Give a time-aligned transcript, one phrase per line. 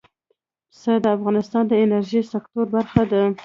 [0.69, 3.21] پسه د افغانستان د انرژۍ سکتور برخه ده.